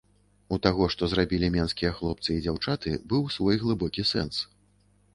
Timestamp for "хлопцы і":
2.01-2.41